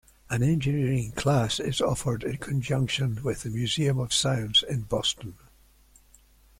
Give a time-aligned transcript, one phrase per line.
[0.31, 5.35] An engineering class is offered in conjunction with the Museum of Science in Boston.